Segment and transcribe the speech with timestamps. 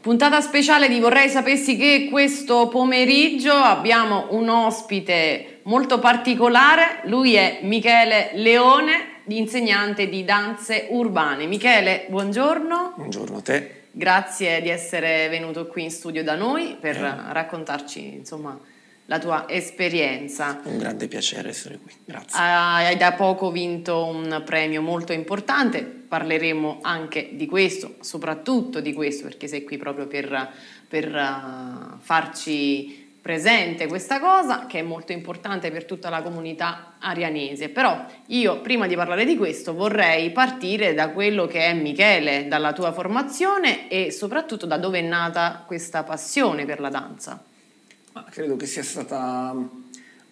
[0.00, 7.58] Puntata speciale di Vorrei sapessi che questo pomeriggio abbiamo un ospite molto particolare, lui è
[7.64, 11.44] Michele Leone, insegnante di danze urbane.
[11.44, 12.94] Michele, buongiorno.
[12.96, 13.82] Buongiorno a te.
[13.90, 17.32] Grazie di essere venuto qui in studio da noi per eh.
[17.32, 18.58] raccontarci insomma,
[19.04, 20.62] la tua esperienza.
[20.64, 22.38] Un grande piacere essere qui, grazie.
[22.40, 29.22] Hai da poco vinto un premio molto importante, parleremo anche di questo, soprattutto di questo,
[29.22, 30.50] perché sei qui proprio per,
[30.88, 37.68] per uh, farci presente questa cosa che è molto importante per tutta la comunità arianese.
[37.68, 42.72] Però io prima di parlare di questo vorrei partire da quello che è Michele, dalla
[42.72, 47.40] tua formazione e soprattutto da dove è nata questa passione per la danza.
[48.14, 49.54] Ma credo che sia stata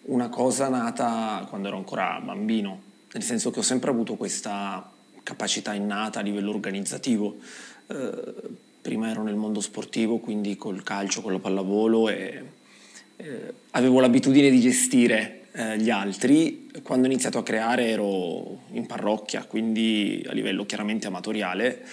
[0.07, 4.97] una cosa nata quando ero ancora bambino, nel senso che ho sempre avuto questa
[5.29, 7.37] capacità innata a livello organizzativo.
[7.87, 8.23] Eh,
[8.81, 12.43] prima ero nel mondo sportivo, quindi col calcio, con la pallavolo e
[13.17, 16.71] eh, avevo l'abitudine di gestire eh, gli altri.
[16.83, 21.85] Quando ho iniziato a creare ero in parrocchia, quindi a livello chiaramente amatoriale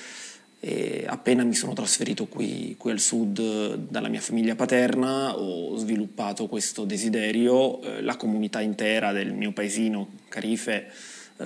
[0.62, 6.48] e appena mi sono trasferito qui, qui, al sud dalla mia famiglia paterna ho sviluppato
[6.48, 10.90] questo desiderio, eh, la comunità intera del mio paesino, Carife,
[11.38, 11.46] eh,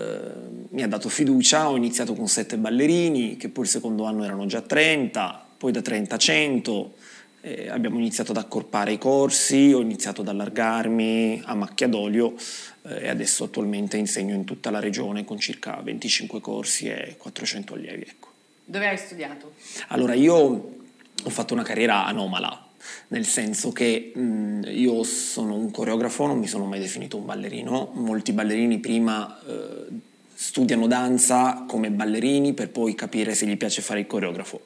[0.70, 4.46] mi ha dato fiducia, ho iniziato con sette ballerini che poi il secondo anno erano
[4.46, 6.94] già 30, poi da 30 a 100,
[7.42, 12.36] eh, abbiamo iniziato ad accorpare i corsi, ho iniziato ad allargarmi a macchia d'olio
[12.84, 17.74] eh, e adesso attualmente insegno in tutta la regione con circa 25 corsi e 400
[17.74, 18.06] allievi.
[18.08, 18.28] Ecco.
[18.66, 19.54] Dove hai studiato?
[19.88, 22.68] Allora, io ho fatto una carriera anomala,
[23.10, 27.92] nel senso che mh, io sono un coreografo, non mi sono mai definito un ballerino.
[27.94, 29.86] Molti ballerini prima eh,
[30.34, 34.62] studiano danza come ballerini per poi capire se gli piace fare il coreografo.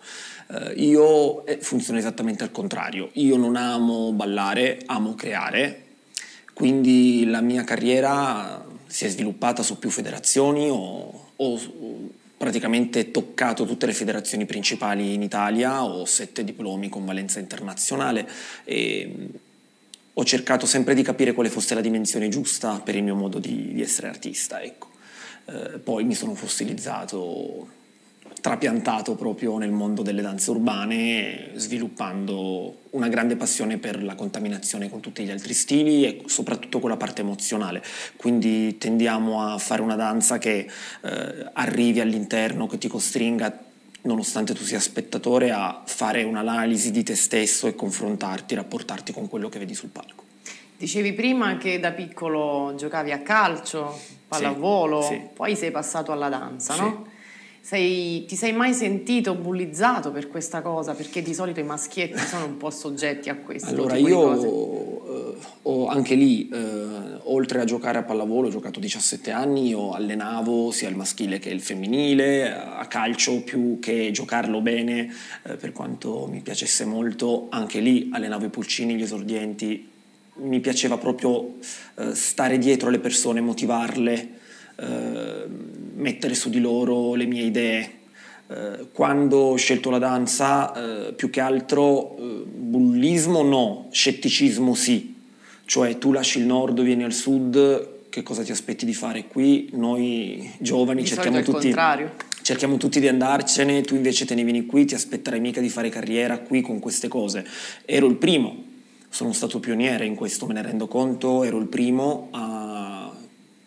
[0.49, 3.09] Eh, io eh, funziono esattamente al contrario.
[3.13, 5.81] Io non amo ballare, amo creare.
[6.53, 11.59] Quindi la mia carriera si è sviluppata su più federazioni o, o
[12.37, 18.27] praticamente toccato tutte le federazioni principali in Italia, ho sette diplomi con valenza internazionale
[18.63, 19.25] e mm,
[20.13, 23.73] ho cercato sempre di capire quale fosse la dimensione giusta per il mio modo di,
[23.73, 24.61] di essere artista.
[24.61, 24.89] Ecco.
[25.45, 27.81] Eh, poi mi sono fossilizzato
[28.41, 34.99] trapiantato proprio nel mondo delle danze urbane, sviluppando una grande passione per la contaminazione con
[34.99, 37.83] tutti gli altri stili e soprattutto con la parte emozionale.
[38.15, 40.67] Quindi tendiamo a fare una danza che
[41.01, 43.71] eh, arrivi all'interno, che ti costringa
[44.03, 49.49] nonostante tu sia spettatore, a fare un'analisi di te stesso e confrontarti, rapportarti con quello
[49.49, 50.23] che vedi sul palco.
[50.77, 55.21] Dicevi prima che da piccolo giocavi a calcio, pallavolo, sì, sì.
[55.33, 56.81] poi sei passato alla danza, sì.
[56.81, 57.11] no?
[57.65, 60.93] Sei, ti sei mai sentito bullizzato per questa cosa?
[60.93, 63.69] Perché di solito i maschietti sono un po' soggetti a questo.
[63.69, 66.57] Allora io eh, ho anche lì, eh,
[67.23, 71.51] oltre a giocare a pallavolo, ho giocato 17 anni, io allenavo sia il maschile che
[71.51, 75.09] il femminile, a calcio più che giocarlo bene,
[75.43, 79.89] eh, per quanto mi piacesse molto, anche lì allenavo i pulcini, gli esordienti,
[80.35, 81.59] mi piaceva proprio
[81.95, 84.29] eh, stare dietro le persone, motivarle
[84.75, 85.45] eh,
[85.95, 87.91] mettere su di loro le mie idee.
[88.47, 95.15] Eh, quando ho scelto la danza, eh, più che altro eh, bullismo no, scetticismo sì.
[95.65, 99.69] Cioè tu lasci il nord, vieni al sud, che cosa ti aspetti di fare qui?
[99.73, 101.73] Noi giovani di cerchiamo tutti,
[102.43, 105.89] cerchiamo tutti di andarcene, tu invece te ne vieni qui, ti aspetterai mica di fare
[105.89, 107.43] carriera qui con queste cose.
[107.85, 108.65] Ero il primo,
[109.09, 112.62] sono stato pioniere in questo, me ne rendo conto, ero il primo a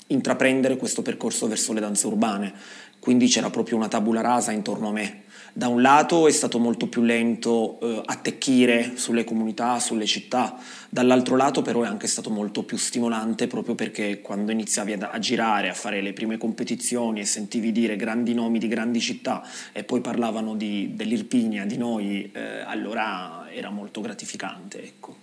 [0.08, 2.52] intraprendere questo percorso verso le danze urbane,
[2.98, 5.22] quindi c'era proprio una tabula rasa intorno a me.
[5.52, 10.58] Da un lato è stato molto più lento eh, attecchire sulle comunità, sulle città,
[10.90, 15.18] dall'altro lato però è anche stato molto più stimolante proprio perché quando iniziavi a, a
[15.18, 19.42] girare, a fare le prime competizioni e sentivi dire grandi nomi di grandi città
[19.72, 24.82] e poi parlavano di, dell'Irpinia, di noi, eh, allora era molto gratificante.
[24.82, 25.16] Ecco.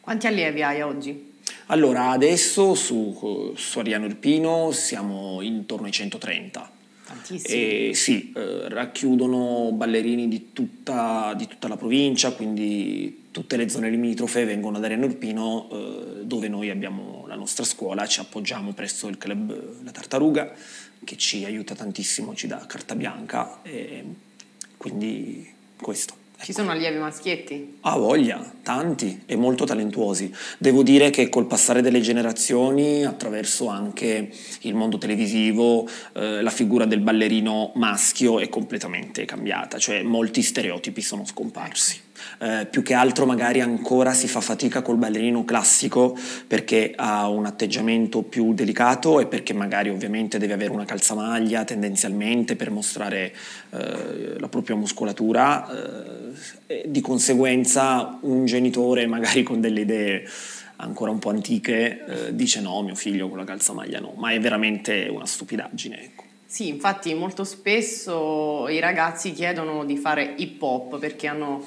[0.00, 1.32] Quanti allievi hai oggi?
[1.66, 6.70] Allora, adesso su, su Ariano Irpino siamo intorno ai 130.
[7.06, 7.88] Tantissimi.
[7.88, 13.90] E sì, eh, racchiudono ballerini di tutta, di tutta, la provincia, quindi tutte le zone
[13.90, 19.08] limitrofe vengono ad Ariano Irpino, eh, dove noi abbiamo la nostra scuola, ci appoggiamo presso
[19.08, 20.52] il club La Tartaruga,
[21.04, 24.04] che ci aiuta tantissimo, ci dà carta bianca, e
[24.76, 26.23] quindi questo.
[26.44, 27.78] Ci sono allievi maschietti?
[27.80, 30.30] Ha voglia, tanti e molto talentuosi.
[30.58, 34.30] Devo dire che col passare delle generazioni, attraverso anche
[34.60, 41.00] il mondo televisivo, eh, la figura del ballerino maschio è completamente cambiata, cioè molti stereotipi
[41.00, 41.98] sono scomparsi.
[42.38, 46.16] Eh, più che altro magari ancora si fa fatica col ballerino classico
[46.46, 52.56] perché ha un atteggiamento più delicato e perché magari ovviamente deve avere una calzamaglia tendenzialmente
[52.56, 53.32] per mostrare
[53.70, 55.68] eh, la propria muscolatura
[56.66, 60.28] eh, di conseguenza un genitore magari con delle idee
[60.76, 64.40] ancora un po' antiche eh, dice no mio figlio con la calzamaglia no ma è
[64.40, 66.22] veramente una stupidaggine ecco.
[66.46, 71.66] Sì, infatti molto spesso i ragazzi chiedono di fare hip hop perché hanno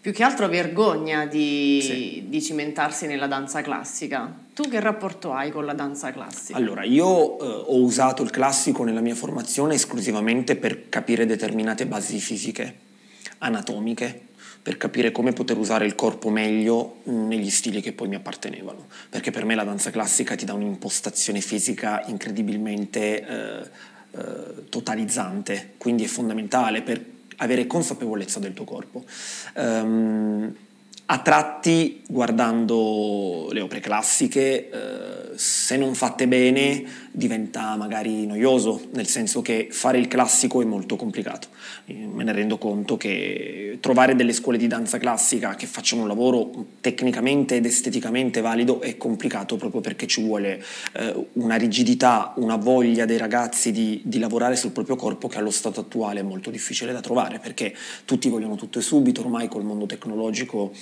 [0.00, 2.24] più che altro vergogna di, sì.
[2.28, 4.32] di, cimentarsi nella danza classica.
[4.54, 6.56] Tu che rapporto hai con la danza classica?
[6.56, 12.20] Allora, io eh, ho usato il classico nella mia formazione esclusivamente per capire determinate basi
[12.20, 12.74] fisiche,
[13.38, 14.26] anatomiche,
[14.62, 18.86] per capire come poter usare il corpo meglio negli stili che poi mi appartenevano.
[19.10, 23.68] Perché per me la danza classica ti dà un'impostazione fisica incredibilmente eh,
[24.10, 29.04] eh, totalizzante, quindi è fondamentale per avere consapevolezza del tuo corpo.
[29.56, 30.54] Um,
[31.10, 39.08] a tratti, guardando le opere classiche, eh, se non fatte bene, diventa magari noioso, nel
[39.08, 41.48] senso che fare il classico è molto complicato.
[41.86, 46.66] Me ne rendo conto che trovare delle scuole di danza classica che facciano un lavoro
[46.80, 50.62] tecnicamente ed esteticamente valido è complicato proprio perché ci vuole
[50.92, 55.50] eh, una rigidità, una voglia dei ragazzi di, di lavorare sul proprio corpo che allo
[55.50, 57.74] stato attuale è molto difficile da trovare perché
[58.04, 60.72] tutti vogliono tutto e subito, ormai col mondo tecnologico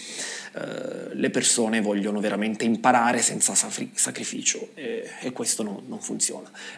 [0.55, 6.25] eh, le persone vogliono veramente imparare senza sacrificio e, e questo no, non funziona.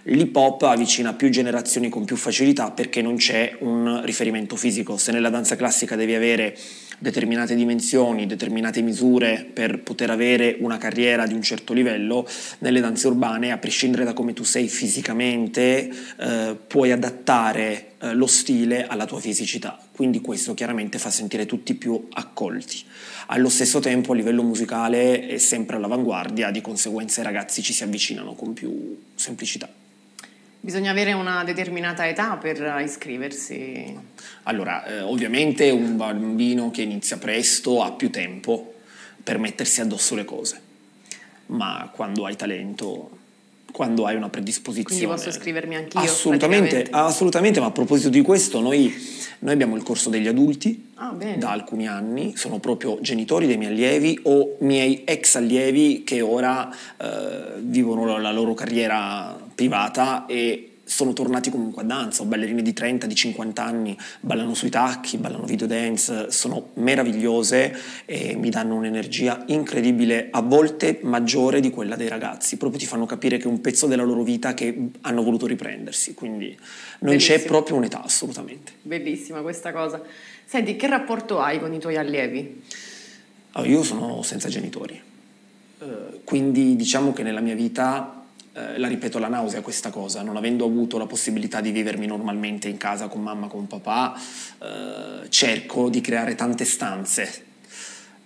[0.05, 4.97] L'hip hop avvicina più generazioni con più facilità perché non c'è un riferimento fisico.
[4.97, 6.57] Se nella danza classica devi avere
[6.99, 12.27] determinate dimensioni, determinate misure per poter avere una carriera di un certo livello,
[12.59, 18.27] nelle danze urbane, a prescindere da come tu sei fisicamente, eh, puoi adattare eh, lo
[18.27, 19.79] stile alla tua fisicità.
[19.99, 22.85] Quindi questo chiaramente fa sentire tutti più accolti.
[23.27, 27.83] Allo stesso tempo a livello musicale è sempre all'avanguardia, di conseguenza i ragazzi ci si
[27.83, 29.69] avvicinano con più semplicità.
[30.61, 33.93] Bisogna avere una determinata età per iscriversi?
[34.45, 38.75] Allora, eh, ovviamente un bambino che inizia presto ha più tempo
[39.21, 40.61] per mettersi addosso le cose,
[41.47, 43.19] ma quando hai talento,
[43.73, 45.01] quando hai una predisposizione...
[45.01, 46.01] Quindi posso iscrivermi anch'io?
[46.01, 48.93] Assolutamente, assolutamente, ma a proposito di questo, noi,
[49.41, 53.73] noi abbiamo il corso degli adulti ah, da alcuni anni, sono proprio genitori dei miei
[53.73, 61.13] allievi o miei ex allievi che ora eh, vivono la loro carriera privata e sono
[61.13, 65.45] tornati comunque a danza, ho ballerine di 30, di 50 anni, ballano sui tacchi, ballano
[65.45, 67.77] video dance, sono meravigliose
[68.07, 73.05] e mi danno un'energia incredibile, a volte maggiore di quella dei ragazzi, proprio ti fanno
[73.05, 76.57] capire che è un pezzo della loro vita che hanno voluto riprendersi, quindi
[77.01, 77.37] non Bellissimo.
[77.37, 78.73] c'è proprio un'età assolutamente.
[78.81, 80.03] Bellissima questa cosa.
[80.47, 82.63] Senti, che rapporto hai con i tuoi allievi?
[83.53, 84.99] Allora, io sono senza genitori,
[85.81, 85.87] uh,
[86.25, 88.18] quindi diciamo che nella mia vita
[88.59, 92.69] eh, la ripeto la nausea questa cosa, non avendo avuto la possibilità di vivermi normalmente
[92.69, 94.19] in casa con mamma, con papà,
[94.61, 97.45] eh, cerco di creare tante stanze,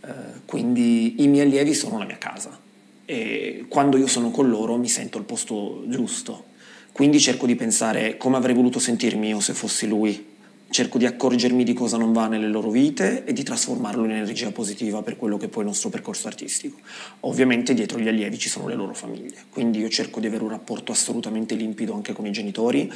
[0.01, 0.11] eh,
[0.47, 2.59] quindi i miei allievi sono la mia casa.
[3.05, 6.45] E quando io sono con loro mi sento al posto giusto,
[6.93, 10.32] quindi cerco di pensare come avrei voluto sentirmi io se fossi lui
[10.73, 14.51] cerco di accorgermi di cosa non va nelle loro vite e di trasformarlo in energia
[14.51, 16.79] positiva per quello che è poi il nostro percorso artistico.
[17.21, 20.49] Ovviamente dietro gli allievi ci sono le loro famiglie, quindi io cerco di avere un
[20.49, 22.91] rapporto assolutamente limpido anche con i genitori.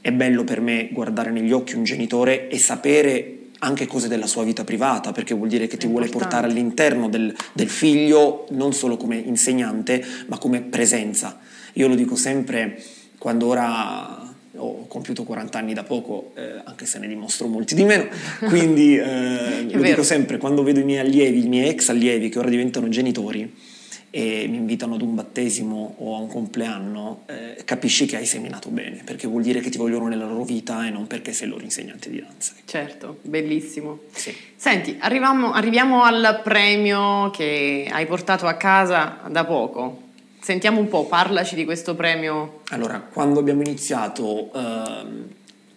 [0.00, 4.42] È bello per me guardare negli occhi un genitore e sapere anche cose della sua
[4.42, 8.96] vita privata, perché vuol dire che ti vuole portare all'interno del, del figlio non solo
[8.96, 11.38] come insegnante, ma come presenza.
[11.74, 12.82] Io lo dico sempre
[13.18, 14.21] quando ora
[14.56, 18.06] ho compiuto 40 anni da poco, eh, anche se ne dimostro molti di meno,
[18.48, 19.82] quindi eh, lo vero.
[19.82, 23.70] dico sempre, quando vedo i miei allievi, i miei ex allievi che ora diventano genitori
[24.14, 28.68] e mi invitano ad un battesimo o a un compleanno, eh, capisci che hai seminato
[28.68, 31.64] bene, perché vuol dire che ti vogliono nella loro vita e non perché sei loro
[31.64, 32.52] insegnante di danza.
[32.66, 34.00] Certo, bellissimo.
[34.12, 34.36] Sì.
[34.54, 40.10] Senti, arriviamo, arriviamo al premio che hai portato a casa da poco.
[40.42, 42.62] Sentiamo un po', parlaci di questo premio.
[42.70, 45.28] Allora, quando abbiamo iniziato uh,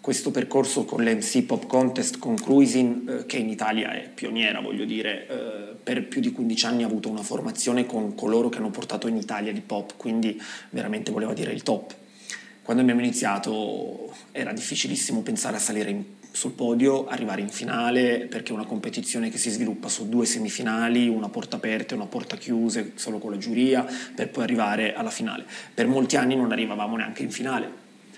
[0.02, 4.86] questo percorso con l'MC Pop Contest con Cruising, uh, che in Italia è pioniera, voglio
[4.86, 8.72] dire, uh, per più di 15 anni ha avuto una formazione con coloro che hanno
[8.72, 10.42] portato in Italia di pop, quindi
[10.72, 11.94] veramente voleva dire il top.
[12.64, 16.04] Quando abbiamo iniziato era difficilissimo pensare a salire in
[16.36, 21.08] sul podio, arrivare in finale perché è una competizione che si sviluppa su due semifinali,
[21.08, 25.10] una porta aperta e una porta chiusa, solo con la giuria, per poi arrivare alla
[25.10, 25.46] finale.
[25.74, 27.72] Per molti anni non arrivavamo neanche in finale,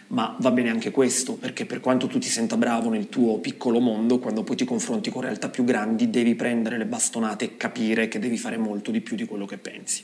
[0.08, 3.80] ma va bene anche questo, perché per quanto tu ti senta bravo nel tuo piccolo
[3.80, 8.08] mondo, quando poi ti confronti con realtà più grandi devi prendere le bastonate e capire
[8.08, 10.04] che devi fare molto di più di quello che pensi.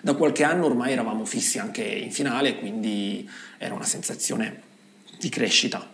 [0.00, 3.28] Da qualche anno ormai eravamo fissi anche in finale, quindi
[3.58, 4.70] era una sensazione
[5.18, 5.91] di crescita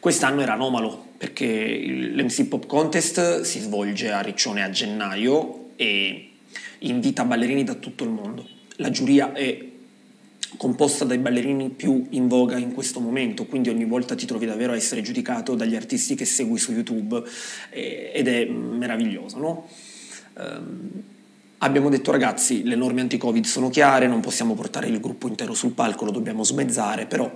[0.00, 6.30] Quest'anno era anomalo perché l'MC Pop Contest si svolge a Riccione a gennaio e
[6.80, 8.46] invita ballerini da tutto il mondo.
[8.76, 9.70] La giuria è
[10.56, 14.72] composta dai ballerini più in voga in questo momento, quindi ogni volta ti trovi davvero
[14.72, 17.22] a essere giudicato dagli artisti che segui su YouTube
[17.70, 19.68] eh, ed è meraviglioso, no?
[20.34, 21.02] Um,
[21.58, 25.72] abbiamo detto ragazzi, le norme anti-Covid sono chiare, non possiamo portare il gruppo intero sul
[25.72, 27.30] palco, lo dobbiamo smezzare, però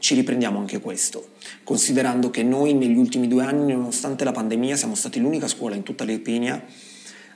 [0.00, 1.28] ci riprendiamo anche questo,
[1.62, 5.82] considerando che noi negli ultimi due anni, nonostante la pandemia, siamo stati l'unica scuola in
[5.82, 6.64] tutta l'Irpinia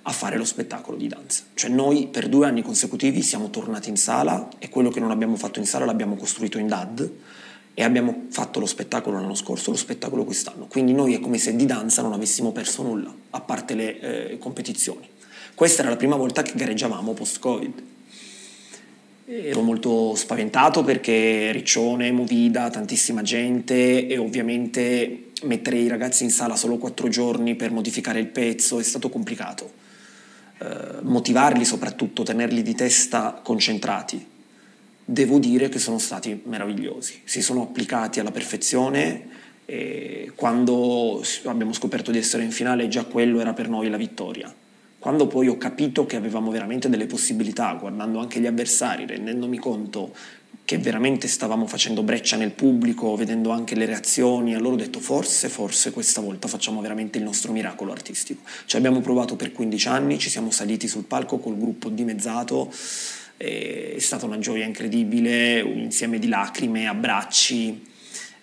[0.07, 1.45] a fare lo spettacolo di danza.
[1.55, 5.37] Cioè noi per due anni consecutivi siamo tornati in sala e quello che non abbiamo
[5.37, 7.11] fatto in sala l'abbiamo costruito in DAD
[7.75, 10.67] e abbiamo fatto lo spettacolo l'anno scorso, lo spettacolo quest'anno.
[10.67, 14.39] Quindi noi è come se di danza non avessimo perso nulla, a parte le eh,
[14.39, 15.09] competizioni.
[15.55, 17.83] Questa era la prima volta che gareggiavamo post-Covid
[19.27, 26.57] Ero molto spaventato perché Riccione, Movida, tantissima gente e ovviamente mettere i ragazzi in sala
[26.57, 29.73] solo quattro giorni per modificare il pezzo è stato complicato.
[30.59, 34.27] Eh, motivarli soprattutto, tenerli di testa concentrati.
[35.07, 39.29] Devo dire che sono stati meravigliosi, si sono applicati alla perfezione
[39.65, 44.55] e quando abbiamo scoperto di essere in finale già quello era per noi la vittoria
[45.05, 50.15] quando poi ho capito che avevamo veramente delle possibilità, guardando anche gli avversari, rendendomi conto
[50.65, 55.51] che veramente stavamo facendo breccia nel pubblico, vedendo anche le reazioni, allora ho detto forse,
[55.51, 58.45] forse questa volta facciamo veramente il nostro miracolo artistico.
[58.65, 62.73] Ci abbiamo provato per 15 anni, ci siamo saliti sul palco col gruppo dimezzato,
[63.37, 67.93] è stata una gioia incredibile, un insieme di lacrime, abbracci,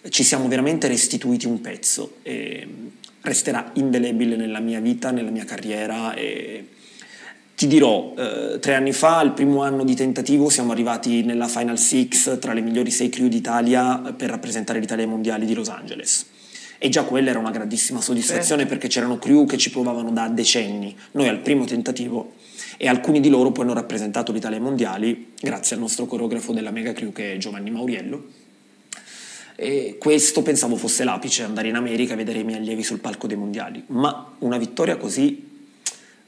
[0.10, 2.18] ci siamo veramente restituiti un pezzo.
[2.22, 2.68] E
[3.22, 6.68] resterà indelebile nella mia vita, nella mia carriera e
[7.56, 11.78] ti dirò, eh, tre anni fa, al primo anno di tentativo, siamo arrivati nella Final
[11.78, 16.26] Six tra le migliori sei crew d'Italia per rappresentare l'Italia ai mondiali di Los Angeles.
[16.80, 18.66] E già quella era una grandissima soddisfazione certo.
[18.66, 20.98] perché c'erano crew che ci provavano da decenni.
[21.12, 22.34] Noi al primo tentativo
[22.78, 26.72] e alcuni di loro poi hanno rappresentato l'Italia ai mondiali grazie al nostro coreografo della
[26.72, 28.24] mega crew che è Giovanni Mauriello
[29.56, 33.28] e questo pensavo fosse l'apice, andare in America e vedere i miei allievi sul palco
[33.28, 35.50] dei mondiali, ma una vittoria così,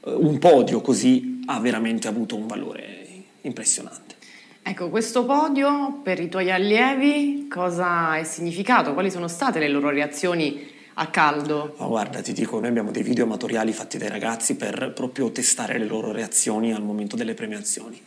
[0.04, 3.06] eh, un podio così ha veramente avuto un valore
[3.42, 4.14] impressionante.
[4.62, 8.94] Ecco, questo podio per i tuoi allievi cosa è significato?
[8.94, 11.74] Quali sono state le loro reazioni a caldo?
[11.78, 15.76] Oh, guarda, ti dico, noi abbiamo dei video amatoriali fatti dai ragazzi per proprio testare
[15.76, 18.00] le loro reazioni al momento delle premiazioni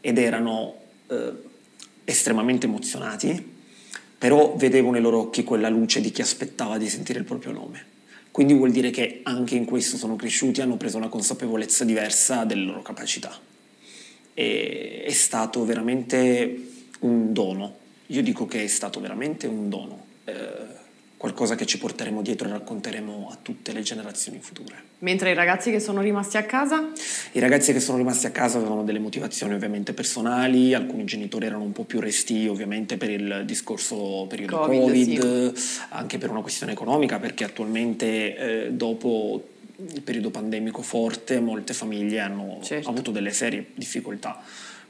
[0.00, 0.74] ed erano
[1.08, 1.32] eh,
[2.04, 3.58] estremamente emozionati
[4.20, 7.86] però vedevo nei loro occhi quella luce di chi aspettava di sentire il proprio nome.
[8.30, 12.64] Quindi vuol dire che anche in questo sono cresciuti, hanno preso una consapevolezza diversa delle
[12.64, 13.34] loro capacità.
[14.34, 17.76] E è stato veramente un dono.
[18.08, 20.04] Io dico che è stato veramente un dono.
[21.40, 24.74] Qualcosa che ci porteremo dietro e racconteremo a tutte le generazioni future.
[24.98, 26.90] Mentre i ragazzi che sono rimasti a casa?
[27.32, 31.62] I ragazzi che sono rimasti a casa avevano delle motivazioni ovviamente personali, alcuni genitori erano
[31.62, 35.80] un po' più resti ovviamente per il discorso periodo Covid, COVID sì.
[35.88, 39.42] anche per una questione economica perché attualmente eh, dopo
[39.94, 42.90] il periodo pandemico forte molte famiglie hanno certo.
[42.90, 44.42] avuto delle serie difficoltà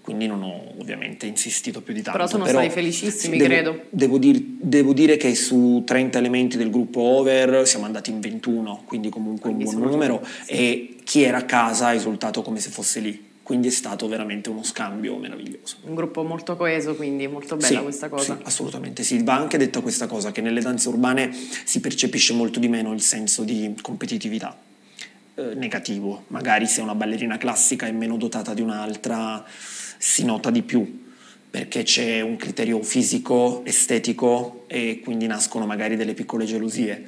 [0.02, 2.19] quindi non ho ovviamente insistito più di tanto.
[2.19, 3.80] Però sono Però, stati felicissimi, devo, credo.
[3.90, 8.83] Devo, dir, devo, dire che su 30 elementi del gruppo over siamo andati in 21,
[8.87, 10.52] quindi comunque quindi un buon numero sì.
[10.52, 13.28] e chi era a casa ha esultato come se fosse lì.
[13.42, 15.78] Quindi è stato veramente uno scambio meraviglioso.
[15.83, 18.37] Un gruppo molto coeso, quindi molto bella sì, questa cosa.
[18.37, 19.25] Sì, assolutamente sì.
[19.25, 23.00] Va anche detta questa cosa, che nelle danze urbane si percepisce molto di meno il
[23.00, 24.57] senso di competitività
[25.35, 26.25] eh, negativo.
[26.28, 29.45] Magari se una ballerina classica è meno dotata di un'altra,
[30.02, 30.99] si nota di più
[31.50, 37.07] perché c'è un criterio fisico, estetico e quindi nascono magari delle piccole gelosie.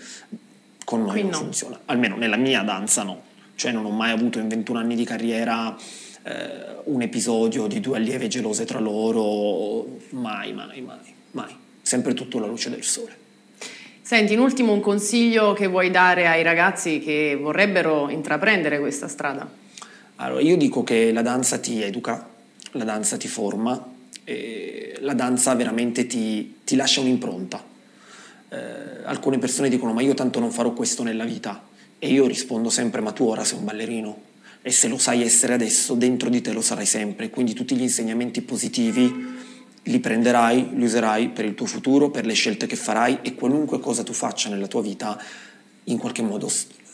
[0.85, 1.37] Con noi Qui non no.
[1.39, 3.23] funziona, almeno nella mia danza no,
[3.55, 5.75] cioè non ho mai avuto in 21 anni di carriera
[6.25, 12.39] eh, un episodio di due allieve gelose tra loro, mai, mai, mai, mai, sempre tutto
[12.39, 13.17] alla luce del sole.
[14.03, 19.49] Senti, in ultimo un consiglio che vuoi dare ai ragazzi che vorrebbero intraprendere questa strada?
[20.17, 22.29] Allora, io dico che la danza ti educa,
[22.73, 23.91] la danza ti forma,
[25.01, 27.63] la danza veramente ti, ti lascia un'impronta.
[28.49, 31.63] eh, alcune persone dicono ma io tanto non farò questo nella vita
[31.99, 34.31] e io rispondo sempre ma tu ora sei un ballerino
[34.63, 37.83] e se lo sai essere adesso dentro di te lo sarai sempre, quindi tutti gli
[37.83, 39.41] insegnamenti positivi
[39.85, 43.81] li prenderai, li userai per il tuo futuro, per le scelte che farai e qualunque
[43.81, 45.21] cosa tu faccia nella tua vita
[45.85, 46.49] in qualche modo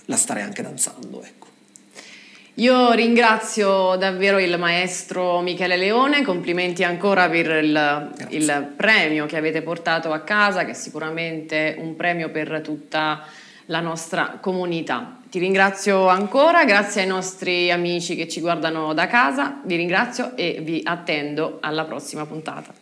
[0.07, 1.23] la starai anche danzando.
[1.23, 1.38] Ecco.
[2.59, 9.63] Io ringrazio davvero il maestro Michele Leone, complimenti ancora per il, il, premio che avete
[9.63, 13.25] portato a casa, che è sicuramente un premio per tutta
[13.67, 15.21] la nostra comunità.
[15.31, 20.59] Ti ringrazio ancora, grazie ai nostri amici che ci guardano da casa, vi ringrazio e
[20.61, 22.75] vi attendo alla prossima puntata.